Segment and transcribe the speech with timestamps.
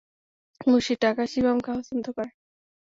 [0.67, 2.31] মুসির টাকা শিবমকে হস্তান্তর করে।